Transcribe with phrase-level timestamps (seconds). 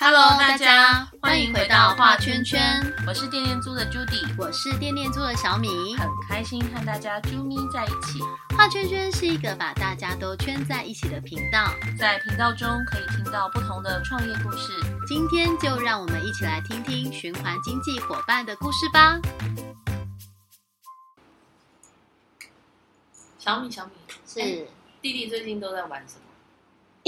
[0.00, 8.20] Hello，大家欢迎回到画圈圈，我是电电租的 Judy，我是电电租的小米，很开心和大家啾咪在一起。
[8.56, 14.72] 画圈圈是一个把大家都圈在一起的频道，在频道中可以听到不同的创业故事。
[15.08, 19.18] 今天就让我们一起来听听循环经济伙伴的故事吧。
[23.36, 23.90] 小米，小米，
[24.24, 24.68] 是
[25.02, 26.27] 弟弟最近都在玩什么？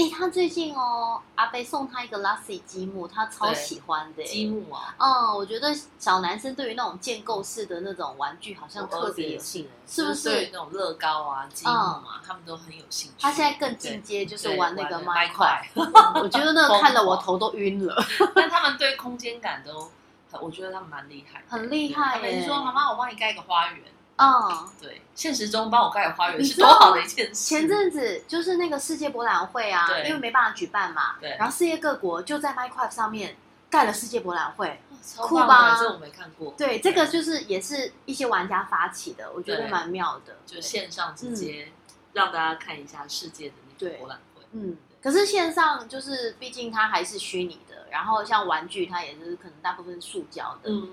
[0.01, 4.95] 哎，他最近哦，阿贝送他一个 Lassie 积木，他超喜欢的积木啊。
[4.97, 5.69] 嗯，我觉得
[5.99, 10.29] 小男生对于那种建构式的那种玩具好像特别有兴趣，是不是？
[10.29, 13.17] 对那种乐高啊、积木啊，他们都很有兴趣。
[13.19, 15.69] 他现在更进阶，就是玩那个麦块。
[15.75, 17.95] 我觉得那个 看了我头都晕了。
[18.33, 19.91] 但他们对空间感都，
[20.39, 22.19] 我觉得他们蛮厉害，很厉害。
[22.31, 23.83] 你说妈妈，我帮你盖一个花园。
[24.17, 27.33] 嗯，对，现实中帮我盖花园是多好的一件事。
[27.33, 31.35] 前阵子就是那个世界博览会啊，因为没办法举办嘛，对。
[31.39, 33.35] 然后世界各国就在 Minecraft 上面
[33.69, 34.79] 盖了世界博览会，
[35.17, 35.75] 酷吧？
[35.79, 36.53] 这我没看过。
[36.55, 41.71] 对，这个就是也是一些玩家发起的，我觉得蛮妙的，就线上直接
[42.13, 44.43] 让大家看一下世界的那个博览会。
[44.51, 50.69] 嗯，可是线上就是毕竟它还是虚拟的，然后像玩具它也是可能大部分是塑胶的。
[50.69, 50.89] 嗯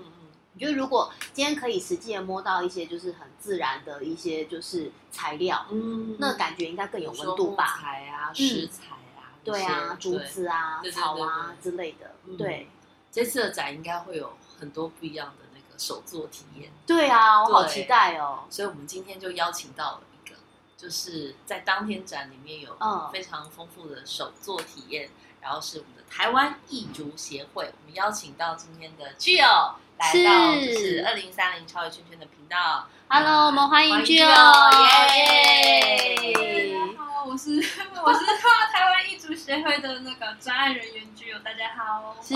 [0.59, 0.61] 嗯。
[0.61, 7.79] 我觉得如果今天可以实际的摸到一些就是很自然的一些就是材料，嗯，那感觉应该更有温度吧？
[7.81, 12.11] 材啊，石材啊，对啊，竹子啊，草啊之类的。
[12.37, 12.69] 对，
[13.11, 16.71] 这次的展应该会有很多不一样的那个手作体验。
[16.85, 18.43] 对啊，我好期待哦！
[18.49, 20.35] 所以我们今天就邀请到了一个，
[20.77, 22.77] 就是在当天展里面有
[23.11, 25.09] 非常丰富的手作体验，
[25.41, 29.73] 然后是我们的台湾艺竹协会，我们邀请到今天的 Jill。
[29.99, 36.33] 来到就是二零三零超越圈圈的频道，Hello，我们欢迎 j 哦，耶！
[36.33, 38.25] 大家好，我是我是
[38.71, 42.33] 台湾艺术协会的那个专案人员 j 哦，大家好，是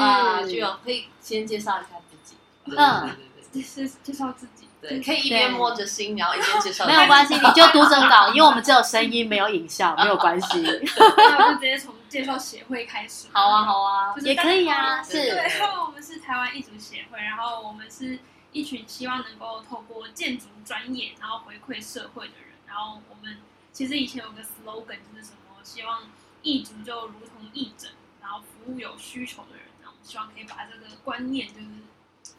[0.51, 3.15] j 哦，可以先介绍一下自己，嗯，
[3.53, 10.61] 对对介绍自己，对，可以一边摸着心，然后一边介绍， 没有关系，你就读着稿，因为我们只有声音没有影像，没有关系，
[11.17, 11.95] 那我就直接从。
[12.13, 15.13] 介绍协会开始，好啊好啊，也可以啊，是。
[15.13, 15.51] 对，
[15.83, 18.19] 我们是台湾艺术协会，然后我们是
[18.51, 22.49] 一群希望能够透过建筑专业，然后回馈社会的人。
[22.67, 23.37] 然后我们
[23.71, 26.01] 其实以前有个 slogan 就是什么，希望
[26.43, 27.89] 艺术就如同义诊，
[28.21, 29.65] 然后服务有需求的人。
[29.81, 31.65] 然后希望可以把这个观念就是。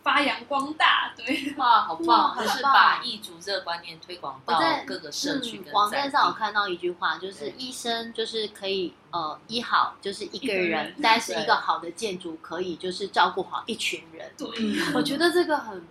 [0.03, 2.37] 发扬光大，对，哇，好棒！
[2.39, 5.63] 就是把异族这个观念推广到各个社区。
[5.73, 14.31] 网站上我看到一句话，就是医生就是可以呃医好就是一个人，但是一个好的建筑可以就是照顾好一群人。
[14.37, 14.49] 对，
[14.95, 15.87] 我觉得这个很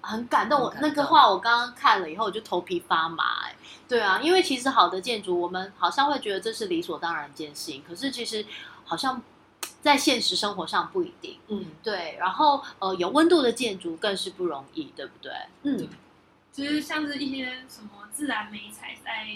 [0.00, 0.60] 很感动。
[0.60, 3.46] 我那个话我刚刚看了以后，我就头皮发麻。
[3.46, 3.56] 哎，
[3.88, 8.44] 对啊，因为其实好的建筑，我们好像会觉得这是理所当然一件事情，可是其实
[8.84, 9.22] 好像。
[9.84, 15.30] 在现实生活上不一定，嗯，对，然后呃，有温度的建筑更是不容易，对不对？
[15.64, 15.86] 嗯，
[16.50, 19.28] 其实像是一些什么自然美材，在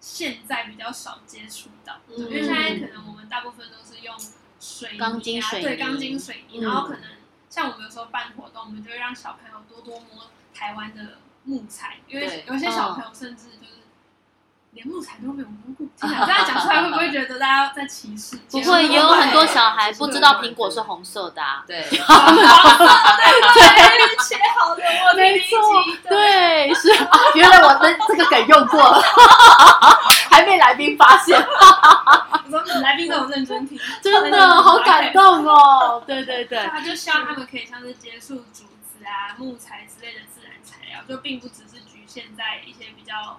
[0.00, 4.12] 现在比较少接触到，因为现在可能我们大部分都是用
[4.58, 7.04] 水钢筋水泥，对，钢筋水泥，然后可能
[7.48, 13.81] 像我们有时候办活动，我们就会让小朋友多多摸台湾的木材，因为有些小朋友甚至就是。
[14.72, 18.38] 连木材都没有摸过，这样讲出来会不会觉得大家在歧视？
[18.50, 21.62] 不会，也有很多小孩不知道苹果是红色的啊。
[21.68, 21.98] 对，对，
[24.24, 25.58] 切好的，我没错，
[26.08, 26.88] 对，是，
[27.34, 29.02] 原来我的这个梗用过了，
[30.30, 31.38] 还没来宾发现。
[32.46, 36.02] 你说来宾都有认真听， 真的好感动哦。
[36.06, 43.38] 对对对，他就希望他们可以像是接触竹子啊、木材之类的自然材料，就并不只是局限在一些比较。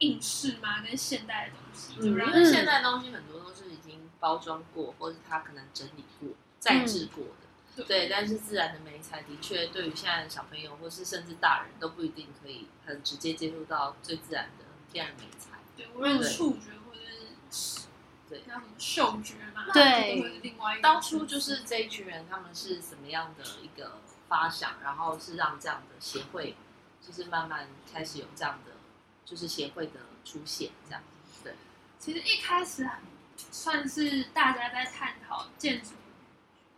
[0.00, 7.84] 应试吗，跟现代的东西，因为现代东西很多都是已经包装过，或者它可能整理过、再制过的。
[7.84, 15.58] 对，但是自然的美材的确对于现在的小朋友，或是甚至大人都不一定可以很直接接触到最自然的天然美材。
[15.76, 17.00] 对，无论触觉或者
[17.50, 17.86] 是
[18.28, 20.82] 对，叫什么嗅觉嘛，对，都会是另外一。
[20.82, 23.98] 当初就是这一群人，他们是什么样的一个
[24.28, 26.56] 发想，然后是让这样的协会，
[27.06, 28.72] 就是慢慢开始有这样的。
[29.30, 31.00] 就是协会的出现，这样
[31.44, 31.54] 对。
[32.00, 32.84] 其实一开始
[33.52, 35.90] 算是大家在探讨建筑，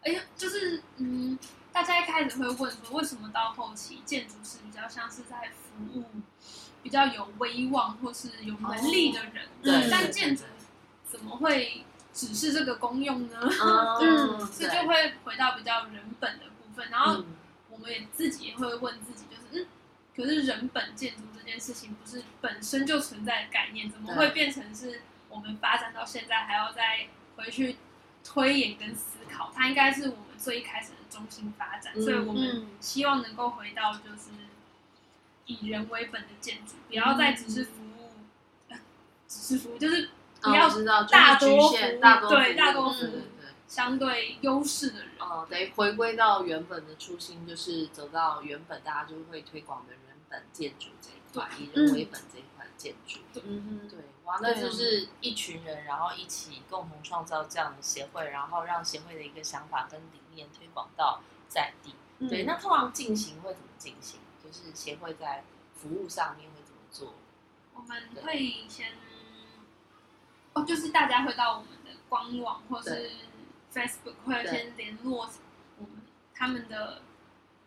[0.02, 1.38] 哎呀，就是嗯，
[1.72, 6.04] 大家一开始会问说，为什么到后期建筑师比较像是在服务
[6.82, 9.48] 比较有威望或是有能力的人？
[9.62, 9.88] 对。
[9.90, 10.44] 但建筑
[11.08, 11.82] 怎么会
[12.12, 13.38] 只是这个功用呢？
[14.02, 16.90] 嗯，所以就会回到比较人本的部分。
[16.90, 17.24] 然后
[17.70, 19.66] 我们也自己也会问自己，就是嗯。
[20.22, 27.76] 可是人本建筑这件事情不是本身就存在的概念，怎么会变成是我们发展到现在还要再回去
[28.22, 34.30] 推演跟思考，它应该是我们最一开始的中心发展，所以我们希望能够回到就是
[35.46, 38.12] 以人为本的建筑，不要再只是服务，
[39.26, 40.10] 只是服务就是
[40.40, 40.68] 不要
[41.06, 41.78] 大多服务，
[42.28, 43.22] 对大多服务
[43.66, 45.08] 相对优势的人。
[45.18, 50.01] 哦，得回归到原本的初心，就是走到原本大家就会推广的人
[50.32, 53.20] 本建筑这一块，以人为本这一块建筑。
[53.44, 61.94] 嗯哼，对，哇，那就是一群人，然后一起共同创造这样的协会，然后让协会的一个想法跟理念推广到在地。
[62.26, 64.18] 对，那通常进行会怎么进行？
[64.42, 65.44] 就是协会在
[65.76, 67.14] 服务上面会怎么做？
[67.74, 68.92] 我们会先，
[70.54, 73.10] 哦，就是大家会到我们的官网或是
[73.72, 75.28] Facebook 会先联络
[75.78, 76.02] 我们
[76.34, 77.02] 他们的。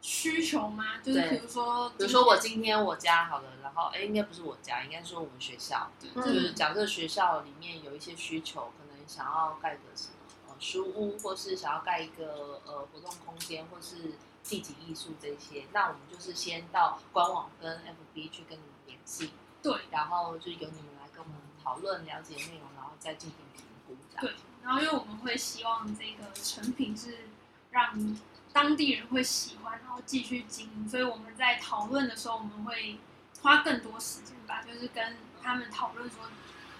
[0.05, 0.99] 需求吗？
[1.01, 10.13] 就是比如说，比如说我今天我家好了，然后哎，应该不是我家，应该说我们学校，就是假设学校里面有一些需求，可能想要盖个什么
[10.47, 14.13] 呃书屋，或是想要盖一个呃活动空间，或是
[14.43, 19.31] 地景艺术这些，那我们就是先到官网跟 FB 去跟你们联系，
[19.63, 24.21] 对，然后就由你们来跟我们讨论了解内容，然后再进行评估，这样。
[24.21, 27.27] 对，然后因为我们会希望这个成品是
[27.71, 28.15] 让。
[28.55, 32.97] 当地人会喜欢，然后继续经营，所以我们在讨论的时候，我们会
[33.41, 36.19] 花更多时间吧，就是跟他们讨论说，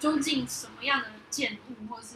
[0.00, 2.14] 究竟什么样的建物或是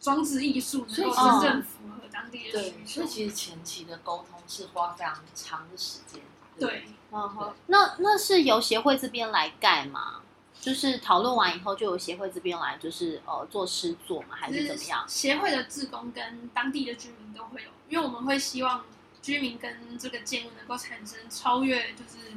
[0.00, 2.86] 装置艺术能够真正符合当地的需求。
[2.86, 6.22] 所以其实前期的沟通是花非常长的时间。
[6.58, 10.22] 对，嗯哼，那那是由协会这边来盖吗？
[10.60, 15.04] 就是讨论完以后，就由协会这边来，就是呃做诗作嘛，还是怎么样？
[15.08, 18.84] 协会的志工跟当地的居民都会有，因为我们会希望
[19.22, 22.32] 居民跟这个建物能够产生超越，就是。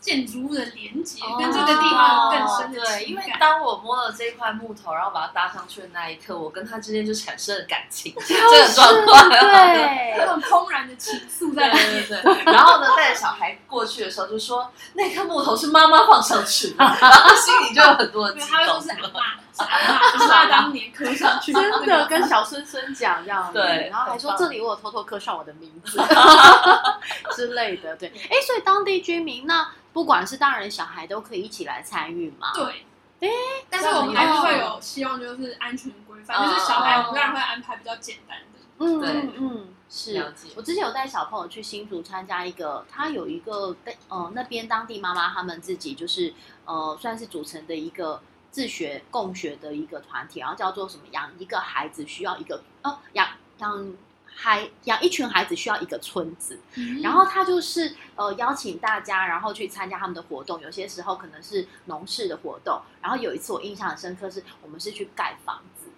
[0.00, 12.06] 建筑物的连接跟这个地方更深的对，因为当我摸了这一块木头，然后把它搭上去的那一刻，我跟他之间就产生了感情， 这个状况，对， 那种怦然的情愫在里面。
[12.06, 12.52] 对对对。
[12.52, 18.48] 然后呢，带着小孩过去的时候，就说那颗木头是妈妈放上去的，然后心里就有很多的激动。
[18.52, 19.20] 他说是阿妈，
[19.64, 23.52] 就是他当年刻上去，真的跟小孙孙讲这样。
[23.52, 25.98] 对，然后还说这里我有偷偷刻上我的名字
[27.34, 27.96] 之类的。
[27.96, 29.68] 对，哎，所以当地居民那。
[29.96, 32.52] 不管是大人小孩都可以一起来参与嘛？
[32.52, 32.84] 对，
[33.20, 33.32] 哎，
[33.70, 38.58] 但是我们还是会有希望，就是安全规范，就是小孩我们当然会安排比较简单的。
[38.78, 40.34] 嗯嗯嗯，是。
[40.54, 43.74] 我之前有带小朋友去新竹参加一个，他有一个
[44.10, 46.34] 呃那边当地妈妈他们自己就是
[46.66, 48.20] 呃算是组成的一个
[48.56, 53.94] 自学共学的一个团体，然后叫做什么养一个孩子需要一个哦养养。
[54.38, 56.60] 孩养一群孩子需要一个村子，
[57.02, 60.60] 然后他就是呃邀请大家，然后去参加他们的活动。
[60.60, 65.88] 有些时候可能是农事的活动，然后有一次我印象很深刻，是我们是去盖房子，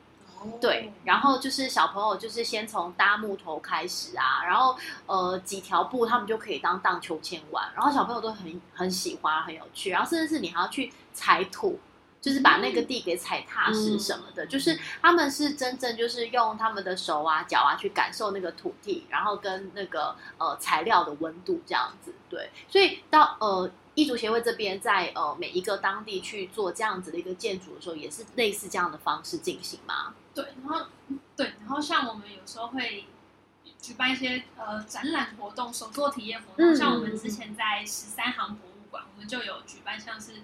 [0.60, 11.80] 对，然后就是小朋友就是先从搭木头开始啊，然后呃几条布他们就可以当荡秋千玩，然后小朋友都很很喜欢，很有趣，然后甚至是你还要去采土。
[12.28, 22.12] 就是把那个地给踩踏实什么的，就是他们是真正就是用他们的手啊脚啊去感受那个土地，然后跟那个呃材料的温度这样子。
[22.28, 30.12] 对，所以到呃艺术协会这边在呃每一个当地去做这样子的一个建筑的时候，也是类似这样的方式进行吗？
[30.34, 30.84] 对，然后
[31.34, 33.06] 对，然后像我们有时候会
[33.80, 40.42] 举办一些呃展览活动、手作体验活动，像我们之前在十三行博物馆，我们就有举办像是。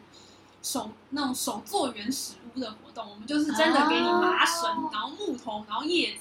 [0.64, 6.20] 手那种手做原始屋的活动，我们就是真的给你麻绳，然后木头，然后叶子，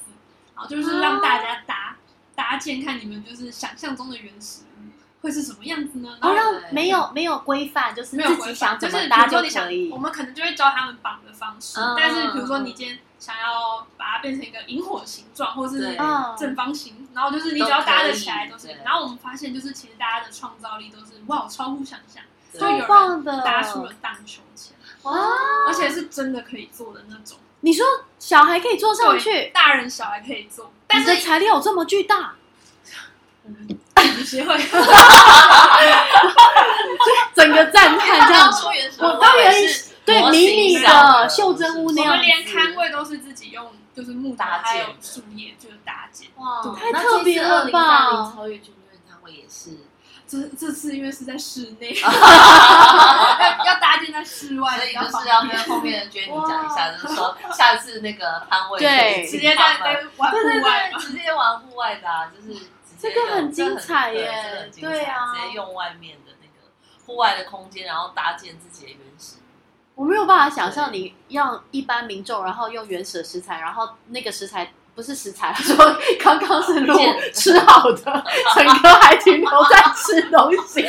[0.53, 1.95] 然后就是让大家搭
[2.35, 6.17] 搭建，看你们就是想象中的原始屋会是什么样子呢？
[6.21, 15.95] 然后没有没有规范，就是没有规范，就是比如说你想，我们可能就会教他们绑的方式，但是比如说你今天想要把它变成一个萤火形状，或是
[16.37, 18.67] 正方形，然后就是你只要搭得起来都是。
[18.83, 22.21] 然后我们发现，就是其实大家的创造力都是哇，超乎想象。
[22.53, 25.13] 就有人搭出了荡秋千，哇！
[25.67, 27.37] 而且是真的可以坐的那种。
[27.61, 27.85] 你说
[28.19, 32.35] 小孩可以坐上去，大人小孩可以坐，但是材料有这么巨大？
[34.25, 34.57] 协会，
[37.35, 38.49] 整个赞叹这样。
[38.99, 39.53] 我当然
[40.05, 46.29] 对迷你的袖珍屋那样，我们连摊位都是自己用，就是木搭还有树叶就是搭建。
[46.35, 48.31] 哇，太特别了吧！
[48.33, 49.71] 超越军院摊位也是。
[50.33, 52.07] 这这次因为是在室内， 要
[53.65, 62.59] 要搭建在室外，所以就是要跟后面的 Jenny 讲一下，就是说下次那个摊位对直接在在玩户外，直接玩户外的，啊就是
[62.99, 66.67] 这个很精彩耶，对啊，直接用外面的那个
[67.05, 69.35] 户外的空间，然后搭建自己的原始。
[69.95, 75.75] 我没有办法想象你让一般民众，然后用原始的食材，然后那个食材不是食材， 说
[76.19, 76.97] 刚刚是鹿
[77.33, 78.23] 吃好的，
[78.55, 79.52] 整个还停留在
[80.13, 80.85] 吃东西。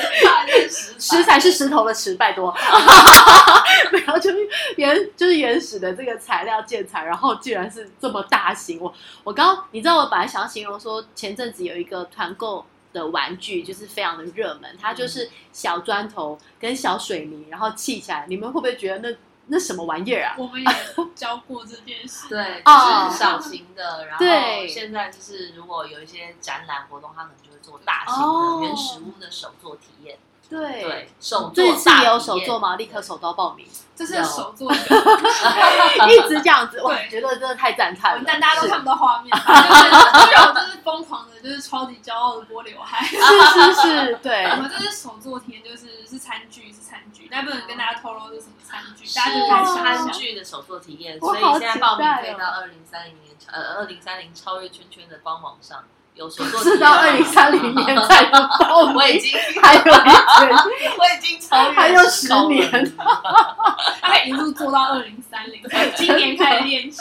[0.98, 2.54] 食材是石头的石，拜托。
[3.92, 4.38] 没有，就是
[4.76, 8.80] 原就是原始的这个材料建材，然后居然是这么大型。
[8.80, 12.64] 我我刚你知道，我本来想要形容说，前阵子有一个团购。
[12.94, 18.24] 的玩具就是非常的热门，它就是小砖头跟小水泥，然后砌起来。
[18.28, 20.34] 你们会不会觉得那那什么玩意儿啊？
[20.38, 20.68] 我们也
[21.14, 24.06] 教过这件事， 对，就是小型的。
[24.06, 24.24] 然后
[24.66, 30.18] 现在就是如果有一些展览活动，他们就会做大型的原始屋的手作体验。
[30.48, 32.76] 对，手这次也有手作吗？
[32.76, 33.66] 立刻手刀报名。
[33.96, 38.24] 这是手作， 一直这样子，我觉得真的太赞叹了。
[38.26, 43.06] 但大家都看不到画面， 就是我就是疯狂的，就是超级骄傲的拨刘海。
[43.06, 44.46] 是是是， 对。
[44.46, 51.16] 我们这是手作体验，就是是餐具是餐具，但不能跟大家透露是什么餐具，大家就看餐具的手作体验。
[51.20, 55.84] 所以现在报名可以到二零三零年呃二零三零超越圈圈的官网上。
[56.14, 58.94] 有手作，是到二零三零年才能报名。
[58.94, 59.86] 我已经还有一
[60.46, 62.94] 年，我已经超还有十年，
[64.00, 65.60] 他一路做到二零三零，
[65.96, 67.00] 今年开始练习。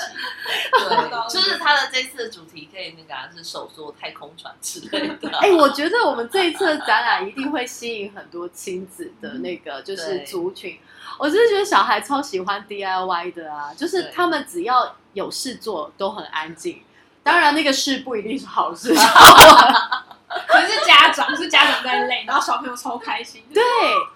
[0.71, 5.29] 对，就是他的这次的主题可以那个是手作太空船之类的。
[5.37, 10.79] 哎，我觉得我们这一次的展览一定会吸引很多亲子的那个就是族群。
[11.19, 16.81] 我真的觉得小孩超喜欢 DIY 的啊，就是他们只要有事做都很安静。
[17.23, 23.43] 当然，那个事不一定是好事， 可能是家长，是家长在累，然后小朋友超开心。
[23.53, 23.63] 对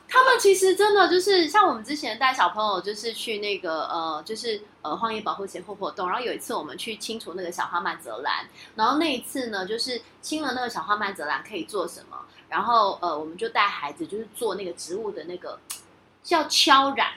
[0.09, 6.09] 他们其实真的就是像我们之前带小朋友，就是去那个呃，就是呃荒野保护协会活动。
[6.09, 8.45] 然后有一次我们去清除那个小花曼泽兰，
[8.75, 12.17] 然后那一次呢，就是清了那个小花曼泽兰可以做什么？
[12.49, 15.59] 然后呃，我们就带孩子就是做那个植物的那个
[16.23, 17.11] 叫敲染。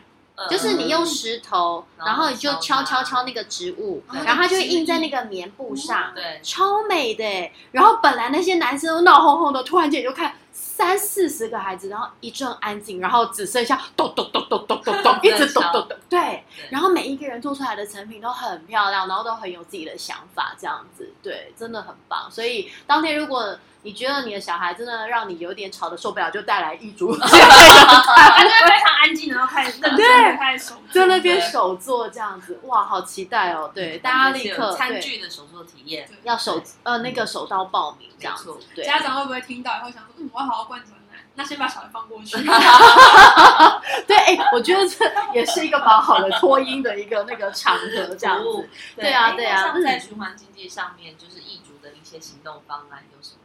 [0.48, 7.50] 就是你用石头，然后你就敲敲敲那个植物，然后它就会印在那个棉布上，对，超美的。
[7.72, 16.44] 然后本来那些男生都闹哄哄的，突然间就看三四十个孩子，然后一阵安静，然后只剩下咚咚咚咚咚咚咚， 一直咚咚咚，对。
[16.70, 22.30] 然后每一个人做出来的成品都很漂亮，然后都很有自己的想法，这样子，对，真的很棒。
[22.30, 23.58] 所以当天如果。
[23.82, 33.70] 你觉得你的小孩真的让你有点吵的受不了，就带来一组，反正非常安静，然后开始认真开始手，在那边手做这样子，哇，好期待哦！
[33.74, 42.36] 对，大家立刻餐具的手作体验，要手呃那个手刀报名这样子，对，家长会不会听到以后想说，嗯，我要好好灌转奶，那先把小孩放过去。
[44.06, 53.40] 对，哎，我觉得这也是一个蛮好的脱音的一个那个场合，这样子，对啊，对啊，在循环经济上面，就是易族的一些行动方案有什么？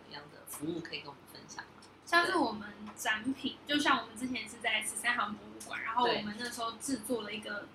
[0.66, 1.84] 服务可以跟我们分享吗？
[2.06, 7.68] 像是我们展品，就像我们之前是在十三行博物馆，然后我们那时候制作了一个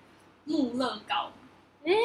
[0.45, 1.31] 木乐高，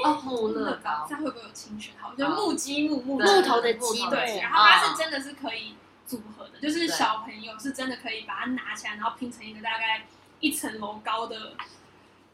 [0.04, 1.94] 哦，木乐高，这样会不会有侵权？
[2.00, 5.76] 好，就木积木木木头的积对，然后它是真的是可以
[6.06, 10.06] 组合的，就是小朋友是真的可以把它拿起来，然后拼成一个大概
[10.40, 11.54] 一层楼高的。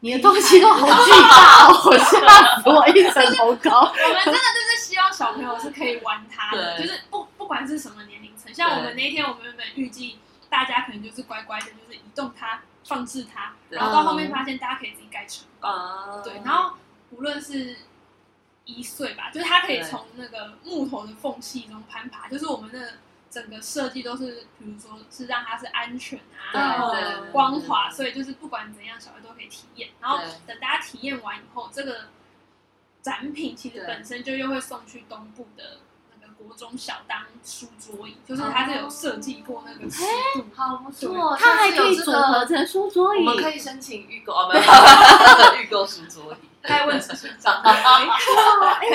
[0.01, 2.85] 你的东西都好巨大，我吓死我！
[2.89, 8.65] 一层楼高， 我们真的就是希望小朋友是可以玩它的，就是不不管是什么年龄层。
[8.65, 10.19] 像我们那天，我们原本预计
[10.49, 15.45] 大家可能就是乖乖的，就是移动它、放置它，然后到后面发现大家可以自己盖成。
[15.59, 16.77] 啊，对，然后
[17.11, 17.77] 无论是
[18.65, 22.93] 一岁吧，就是它可以从那个木头的缝隙中攀爬，就是我们的。
[23.33, 26.93] 整个设计都是，比如说是让它是安全啊，然后
[27.31, 29.89] 光滑，所以就是不管怎样，小孩都可以体验。
[29.99, 32.09] 然后等大家体验完以后，这个
[33.01, 35.79] 展品其实本身就又会送去东部的那个
[36.45, 40.03] 国中小当书桌椅，就是它是有设计过那个尺
[40.35, 43.19] 度，好不错，它还可以组合成书桌椅。
[43.19, 46.49] 我们可以申请预购哦， 没有预购书桌椅。
[46.67, 47.07] 在问是
[47.39, 47.69] 长可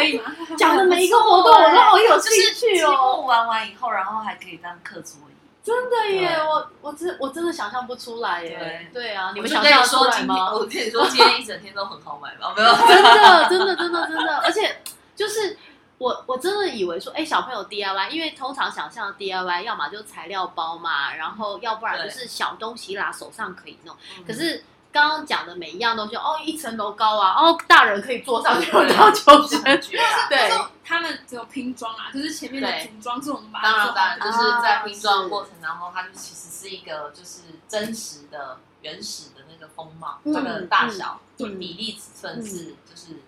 [0.02, 0.22] 以吗？
[0.56, 3.20] 讲的每一个活动我都好有兴趣哦。
[3.20, 6.38] 玩完以后，然后还可以当课桌椅，真的耶！
[6.38, 8.88] 我我真我真的想象不出来耶。
[8.94, 10.50] 对啊，你们想象出来吗？
[10.54, 12.54] 我跟你说，今天一整天都很好买吗？
[12.56, 14.80] 没有， 真的真的真的真的，而且
[15.14, 15.58] 就是
[15.98, 24.64] 我我真的以为说，哎，小朋友 DIY，因为通常想象 DIY 要么就材料包嘛，然后要不然就是小东西啦，手上可以弄，可是。
[24.90, 30.50] 刚刚讲的每一样东西，哦，一层楼高啊，哦，大人可以坐上去，然后就是对，
[30.82, 43.22] 他们只有拼装啊，就是前面的组装是我们把当然当然，就是在拼装的过程当中，它就其实是一个就是真实的原始的那个风貌，这个大小、比例、尺寸是就是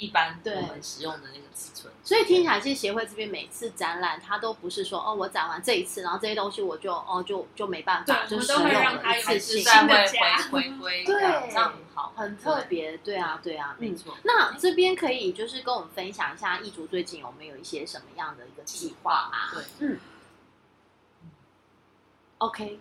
[0.00, 1.92] 一般我们使用的那个尺寸。
[2.02, 10.06] 所以听起来，其实协会这边每次展览，它都不是说哦，我展完这一次，然后这些东西我就哦就就没办法，就是会让它一次性再会
[10.50, 11.14] 回回归，对，
[11.48, 14.16] 这样很好，很特别，对啊，对啊，没错。
[14.24, 19.52] 那这边可以就是跟我们分享一下，易竹最近有没有一些什么样的一个计划嘛？
[19.52, 20.00] 对，嗯。
[22.38, 22.80] OK，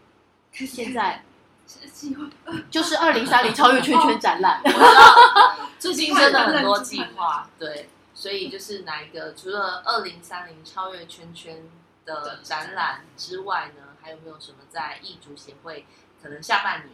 [0.54, 1.22] 现在
[2.72, 5.70] 就是二零三零超越圈圈展览，我知道。
[5.78, 11.70] 最近真的很多计划，对，所以就是哪一个除了二零三零超越圈圈
[12.06, 15.86] 的展览之外呢，还有没有什么在艺足协会
[16.22, 16.90] 可能下半年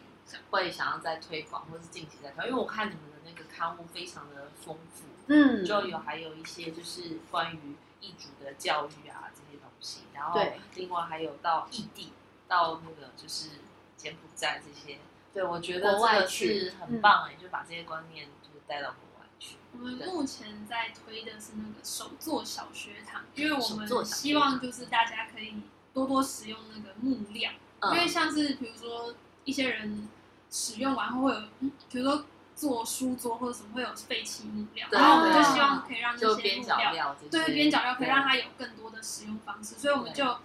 [0.51, 2.47] 会想要再推广，或是近期再推？
[2.49, 10.39] 因为我看你们的那个刊物非常的丰富，嗯，就有还有一些就是关于艺足的教育啊这些东西，然后
[10.75, 12.11] 另外还有到异地。
[12.47, 13.49] 到那个就是
[13.97, 14.99] 柬埔寨这些，
[15.33, 19.55] 对我觉得这个是很棒哎，就把这些观念就是带到国外去。
[19.73, 25.55] 我们目前在推的是那个手作小学堂，因为我们希望就是大家可以
[25.93, 27.51] 多多使用那个木料，
[27.93, 30.07] 因为像是比如说一些人
[30.49, 31.41] 使用完后会有，
[31.89, 32.25] 比如说
[32.55, 40.37] 做书桌或者什么会有废弃木料，然后我们就希望可以让那些木料，对边角料可以让它有更多的使用方式，所以我们就。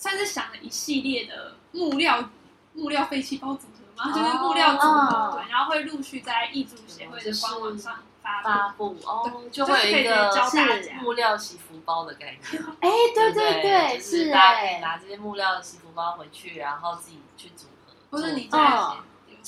[0.00, 2.30] 算是想了一系列的木料
[2.78, 8.96] 木料废弃包组合吗，就是木料组合，对，然后会陆续在艺术协会的官网上发布。
[9.04, 12.62] 哦，就会有一个是木料洗服包的概念。
[12.80, 18.58] 哎，对对对，是大家可以拿这些木料的洗服包回去，然后自己去组合，或者你在。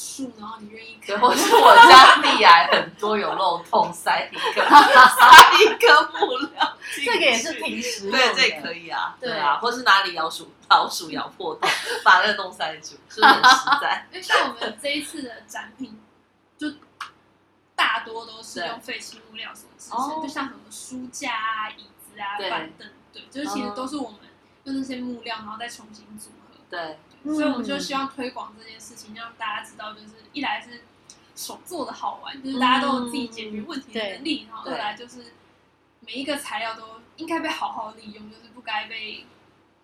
[0.00, 11.68] 树，然后你愿意对，或是我家地癌很多有漏洞，塞一个塞一个木料，这个也是平时，对，这也可以啊，对啊，或是哪里老鼠老鼠咬破洞，
[12.02, 14.06] 把那个洞塞住，是很实在。
[14.10, 16.00] 因为像我们这一次的展品，
[16.56, 16.72] 就
[17.76, 24.20] 大多都是用废弃木料所制成，就像什么书架啊、椅子啊、板凳，对，就是其实都是我们
[24.64, 26.96] 用那些木料，然后再重新组合，对。
[27.22, 30.80] 所以我们就希望推广这件事情，让大家知道，就是一来是
[31.36, 35.24] 手做的好玩，就是大家都有自己解决问题的能力，然后二来就是
[36.00, 36.82] 每一个材料都
[37.16, 39.26] 应该被好好利用，就是不该被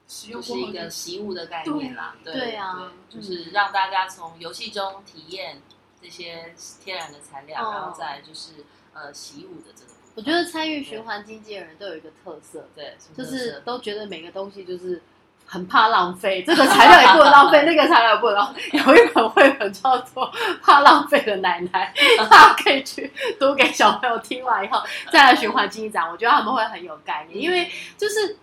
[0.09, 2.17] 使用过是一个习物的概念啦。
[2.25, 5.61] 对啊，就是让大家从游戏中体验
[6.01, 9.93] 这些天然的材料，然后再就是呃习物的这个。
[10.15, 15.03] 我觉得参与循环经济的人都有一个特色，对，就是都觉得每个东西就是。
[15.49, 18.61] 很怕浪费，这个材料也不能浪费，那个材料也不能浪费。
[18.73, 20.31] 有一本绘本叫做
[20.61, 21.95] 《怕浪费的奶奶》，
[22.29, 24.83] 大家可以去读给小朋友听完以后
[25.13, 28.37] 再来循环经济展，我觉得他们会很有概念，因为就是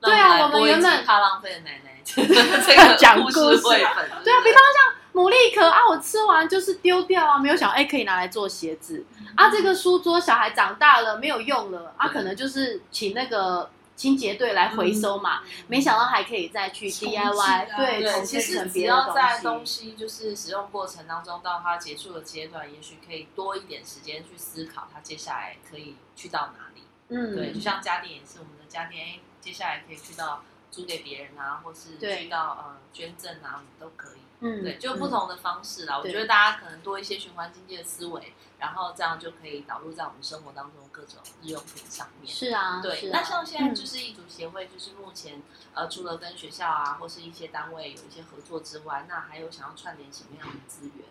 [0.00, 9.04] 对啊，我们原本怕浪费的奶奶这个讲故事绘本，对啊，比方像牡蛎壳啊，我吃完就是丢掉啊，没有想哎可以拿来做鞋子
[9.36, 13.68] 啊，这个书桌小孩长大了没有用了啊，可能就是请那个。
[14.00, 26.82] 清洁队来回收嘛，没想到还可以再去 DIY，对，其实只要在东西就是使用过程当中到它结束的阶段，也许可以多一点时间去思考它接下来可以去到哪里。
[27.10, 34.20] 嗯，对，就像家电也是，我们的家电，哎，接下来可以去到租给别人啊，或是去到呃捐赠啊，都可以。
[34.40, 35.98] 嗯，对，就不同的方式啦。
[35.98, 42.34] 我觉得大家可能多一些循环经济的思维，然后这样就可以导入在我们生活当中各种日用品上面。
[42.34, 43.10] 是啊，对。
[43.12, 45.42] 那像现在就是一组协会，就是目前
[45.74, 51.04] 呃，除了跟学校啊或是一些单位有一些合作之外，那还有想要串联什么样的资源？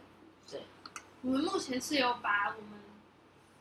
[0.50, 0.66] 对，
[1.22, 2.80] 我们目前是有把我们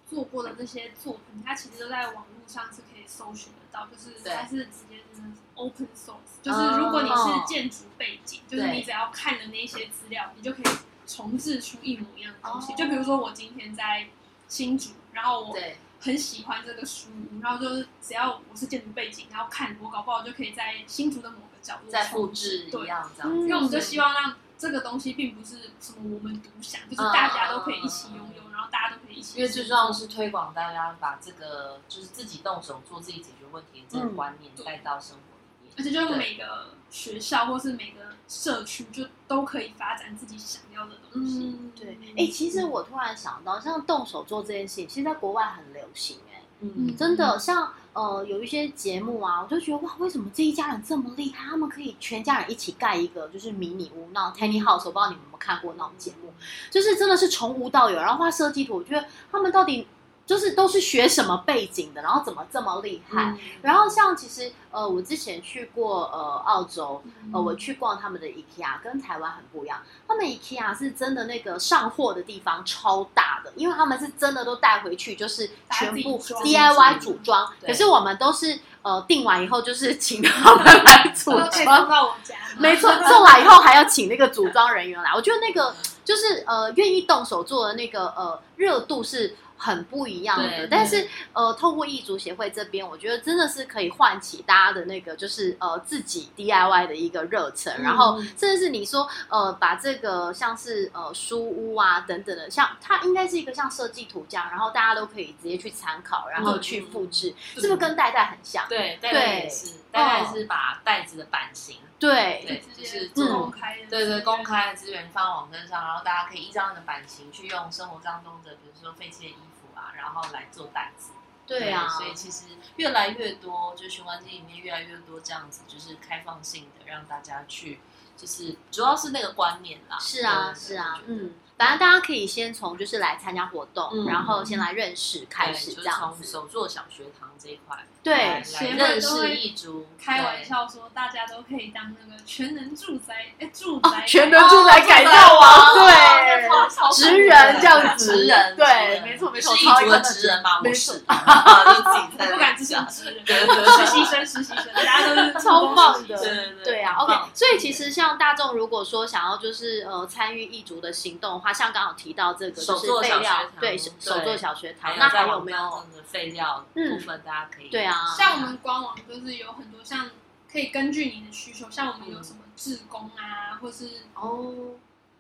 [0.09, 5.23] 做过的这些作品，它其实都在网络上是可以搜寻得到，就是它是直接是
[5.55, 12.75] open source，就是如果你是建筑背景，就是你只要看的那些资料，你就可以重置出一模一样的东西。
[12.75, 14.09] 就比如说我今天在
[14.49, 15.57] 新竹，然后我
[16.01, 17.09] 很喜欢这个书，
[17.43, 23.37] 然后就是只要我是建筑背景，然后看我搞不好就可以在新竹的某个角落再复制一样这样。
[23.37, 28.51] 因为我们就希望让这个东西并不是什么我们独享，就是大家都可以一起拥有。
[28.51, 41.57] 然后大家都可以一起，因为最重要的是推广大家把这个就是自己动手做自己解决问题的这个观念带到生活里面，而且就是每个学校或是每个社区就都可以发展自己想要的东西。
[41.77, 46.19] 对，哎，其实我突然想到，像动手做这件事情，其实在国外很流行。
[46.33, 51.51] 哎嗯，真的，像呃有一些节目啊，我就觉得哇，为什么这一家人这么厉害？
[51.51, 56.33] 他们可以全家人一起盖一个就是迷你屋，那 tiny house，我不知道你们有没有看过那种节目，
[56.71, 58.77] 就是真的是从无到有，然后画设计图。
[58.77, 59.85] 我觉得他们到底
[60.29, 63.35] 就是都是学什么背景的，然后怎么这么厉害？
[63.63, 69.79] 然后像其实呃，我之前去过呃澳洲，呃，我去逛他们的 IKEA，跟台湾很不一样。
[70.07, 77.51] 他们 IKEA 是真的那个上货的地方超大的，因为他们是真的都带回去，就是全部 DIY 组装。
[77.67, 81.33] 可是我们都是呃订完以后，就是请他们来组
[81.65, 82.35] 装到我家。
[82.59, 85.11] 没错，送来以后还要请那个组装人员来。
[85.15, 89.35] 我觉得那个就是呃，愿意动手做的那个呃热度是。
[89.59, 108.65] 很不一样的，但是呃，透过异族协会这边，我觉得真的是可以唤起大家的那个，就是呃自己 DIY 的一个热忱，然后甚至是你说呃把这个像是呃书屋啊等等的，像它应该是一个像设计图这样，然后大家都可以直接去参考，然后去复制，是不是跟袋袋很像？
[108.69, 119.93] 对，袋袋也是，袋袋是把袋子的版型，对，对，就是公开，对对，公开的资源放网站上，然后大家可以依照你的版型去用生活当中的，比如说废弃的衣服啊。
[119.97, 121.11] 然后来做袋子，
[121.47, 127.81] 对啊，所以其实越来越多，就循环机里面越来越多这样子，就是开放性的让大家去，
[128.17, 129.99] 就是主要是那个观念啦。
[129.99, 131.35] 是啊，是啊，嗯。
[131.59, 136.25] 反正大家可以先从就是来参加活动，然后先来认识开始这样子。
[136.25, 138.43] 手作小学堂这一块，对，
[138.77, 139.87] 认识一族。
[140.01, 150.61] 开玩笑说，大家都可以当那个全能住宅，哎，住宅全能住宅改造王，对，职人这样子，职人，对，没错没错，是一族的职人吗？
[150.63, 157.03] 没事，不敢自称职人，实习生实习生，大家都是超棒的，对对对啊。
[157.03, 161.53] OK，所以其实像大众如果说想要就是呃参与一族的行动的话。
[161.59, 164.97] 像刚好提到这个，就是废料，对，手做小学堂。
[164.97, 167.21] 那还有没有废料部分？
[167.25, 170.09] 大家可以对啊，像我们官网就是有很多，像
[170.49, 174.55] 可以根据您的需求，像我们有什么志工啊，或是哦。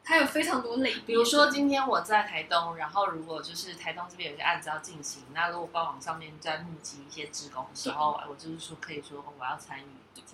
[0.04, 9.84] 它有非常多类，比如说今天我在台东，然后如果就是台东这边有些案子要进行，那如果官网上面在募集一些职工的时候，我就是说可以说我要参与。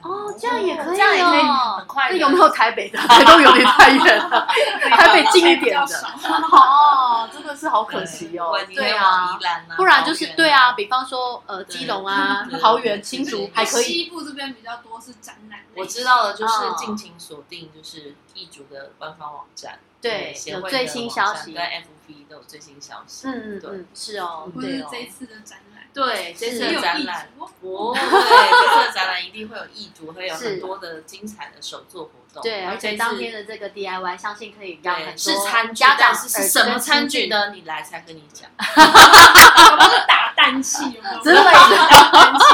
[0.03, 2.09] 哦，这样也可以，这样也可以很快。
[2.11, 2.99] 那有没有台北的？
[3.09, 4.47] 台东有点太远了，
[4.91, 6.07] 台北近一点的。
[6.53, 8.53] 哦，真的是好可惜哦。
[8.75, 9.39] 对啊，
[9.77, 13.85] 不然就是对啊，比方说呃，基隆啊、桃园、新竹还可以。
[13.85, 15.61] 西部这边比较多是展览。
[15.75, 19.79] 我知道的就是尽情锁定就是易主的官方网站。
[20.01, 23.27] 对，有最新消息，跟 FP 都有最新消息。
[23.27, 32.43] 嗯嗯嗯，是哦，对这一次的展览，对这次的展览，哦，对这次的展览一定会有易主，会有很多的精彩的手作活动。
[32.43, 37.51] 对，而且当天的这个 DIY，相信可以让很多是餐家长是什么餐具呢？
[37.55, 38.51] 你来才跟你讲，
[40.09, 42.45] 打蛋器，真的是打蛋器，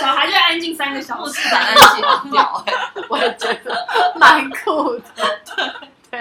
[0.00, 2.72] 小孩就安静三个小时，打蛋器很屌哎，
[3.10, 5.04] 我也觉得蛮酷的。
[6.10, 6.20] 对，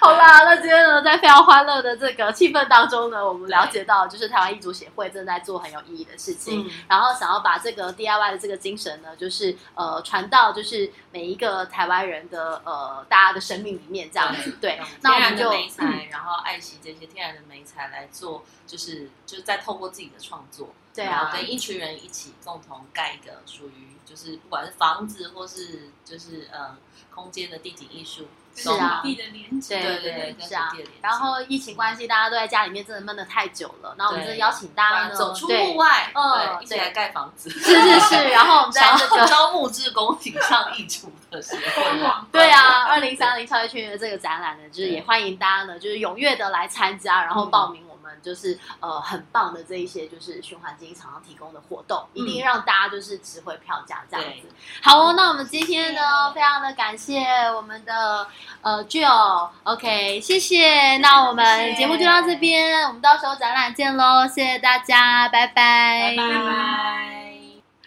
[0.00, 14.52] 好啦，那今天呢，在非常欢乐的这个气氛当中呢，我们了解到，就是台湾艺足协会正在做很有意义的事情，然后想要把这个 DIY 的这个精神呢，就是呃传到就是每一个台湾人的呃大家的生命里面这样子。
[14.60, 26.76] 对，那我们就美材，然后爱惜这些天然的美材来做，就是就是在透过自己的创作，对啊，跟一群人一起共同盖一个属于就是不管是房子或是就是呃
[27.12, 28.28] 空间的地景艺术。
[28.56, 30.70] 是啊，对对对，是啊。
[31.02, 33.92] 然后疫情关系，大家都在家里面，真的闷的太久了。
[33.98, 37.50] 然后我们就邀请大家呢，走出户外，嗯，一起来盖房子。
[37.50, 38.28] 是是是。
[38.28, 47.83] 然后我们在这个招募志工，请上一出的时候，对啊，二零三零超越圈的这个展览呢，就是也欢迎大家呢，就是踊跃的来参加，然后报名。
[48.22, 54.48] 就是呃很棒的这一些就是循环经济厂商提供的活动，一定让大家就是值回票价这样子。
[54.82, 58.26] 好哦，那我们今天呢非常的感谢我们的
[58.60, 60.98] 呃 Jill，OK，谢谢。
[60.98, 67.34] 那我们节目就到这边，我们到时候展览见喽，谢谢大家，拜拜，拜拜。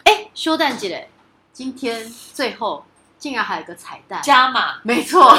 [0.05, 1.09] 哎，修蛋姐嘞，
[1.51, 2.86] 今天最后。
[3.19, 5.35] 竟然还有个彩蛋加码，没错，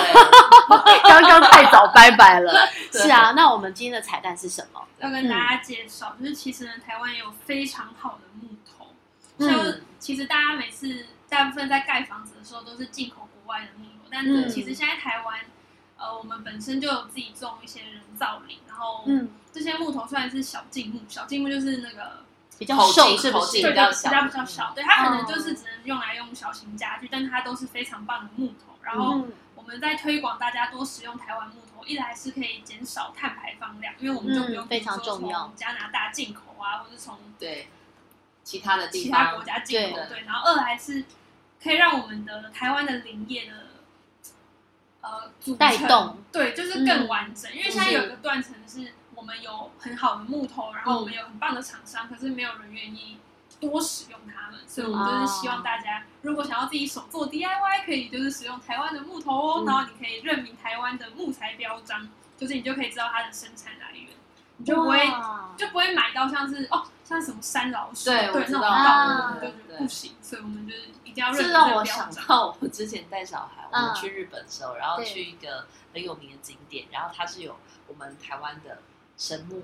[1.04, 2.52] 刚刚太早拜拜了。
[2.92, 4.82] 是啊，那我们今天的彩蛋是什么？
[4.98, 8.94] 要跟大家介绍，就是其实呢，台湾也有非常好的木头。
[9.38, 15.38] 像其实大家每次大部分在盖房子的时候都是进口国外的木头，但是其实现在台湾，
[15.96, 19.04] 呃，我们本身就有自己种一些人造林，然后
[19.52, 22.26] 这些木头虽然是小径木，小径木就是那个。
[22.58, 23.62] 比较瘦是不是？
[23.62, 23.74] 对对，比
[24.10, 24.72] 较比较小。
[24.74, 28.76] 对，它可能就是只能用来用小型家具，但它都是非常棒的木头。
[28.82, 37.68] 然后我们在推广大家多使用台湾木头，一来是可以减少碳排放量，因为我们就不用非常重要加拿大进口啊，或者从对
[38.42, 39.98] 其他的其他国家进口。
[40.08, 41.04] 对，然后二来是
[41.62, 43.52] 可以让我们的台湾的林业的
[45.02, 47.52] 呃组带动，对，就是更完整。
[47.54, 48.94] 因为现在有一个断层是。
[49.18, 53.18] 我们有很好的木头，然后我们有很棒的厂商，可是没有人愿意
[53.58, 64.08] 多使用它们，所以我们就是希望大家如果想要自己手做 DIY，可以就是使用台湾的木头哦，然后你可以认明台湾的木材标章，就是你就可以知道它的生产来源，
[64.58, 65.00] 你就不会
[65.56, 71.84] 就不会买到像是哦像什么山老鼠对那种稻谷，就觉得不行，所以我们就是一定要认明这让我。
[71.84, 77.56] 想到我之前带小孩，我们去日本的时候，然后去一个很有名的景点，然后它是有
[77.88, 78.78] 我们台湾的
[79.18, 79.62] 神木，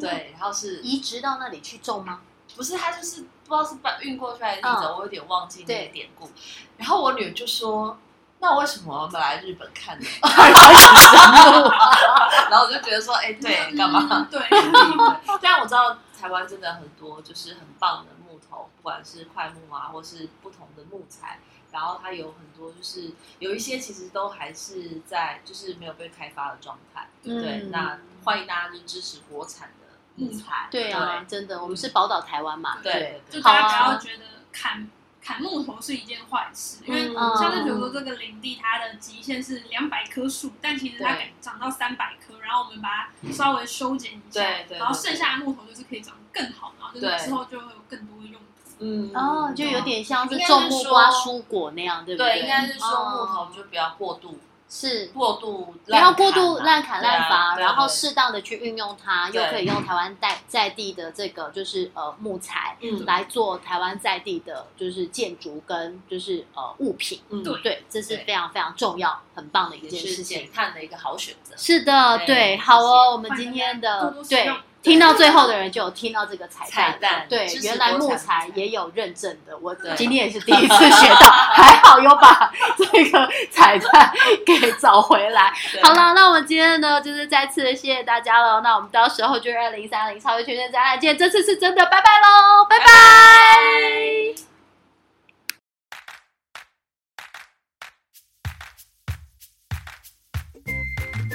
[0.00, 2.20] 对，然后是移植到那里去种吗？
[2.56, 6.28] 不是，他就是不知道是搬运过去还是怎么，我有点忘记那个典故。
[6.76, 7.96] 然后我女儿就说
[8.40, 10.06] ：“那我为什么要来日本看呢？”
[12.50, 14.26] 然后我就觉得说：“哎，对，干嘛？
[14.30, 18.17] 对，虽然 我知道台湾真的很多就是很棒的木
[18.50, 21.38] 头，不管是块木啊，或是不同的木材。”
[21.70, 27.06] 然后它有很多，就是有一些其实都还是在就是没有被开发的状态。
[27.22, 30.68] 对，那欢迎大家就支持国产的木材。
[30.70, 32.78] 对啊，真的，我们是宝岛台湾嘛。
[32.82, 34.88] 对，就大家不要觉得砍
[35.28, 48.46] 砍木头是一件坏事，因为像是比如说这个林地，它的极限是两百棵树，但其实它可以长到三百棵，然后我们把它稍微修剪一下，然后剩下的木头就是可以长得更好，然后就是之后就会有更多的用途。
[48.78, 52.32] 嗯哦，就有点像是种木瓜蔬果那样，对不对？
[52.32, 54.38] 对，应该是说木头就不要过度，
[54.68, 55.06] 是。
[55.08, 62.76] 过度不要过度滥砍滥伐，然后适当的去运用它，又可以用台湾在在地的这个就是呃木材
[63.06, 71.54] 来做台湾在地的就是建筑跟就是呃物品，对对，这是非常非常重要很棒的一件事情，减碳的一个好选择。
[71.56, 74.52] 是的，对，好哦，我们今天的对。
[74.80, 84.12] 听到最后的人就有听到这个彩蛋，对，原来木材也有认证的，我今天也是第一次学到，还好有把这个彩蛋
[84.46, 85.52] 给找回来。
[85.82, 88.60] 好了，那我们今天呢，就是再次谢谢大家了。
[88.60, 92.84] 那我们到时候就二零三零超越全线展览见，这次是真的，拜拜喽，拜拜。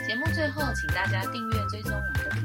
[0.07, 1.57] 节目最后，请大家订阅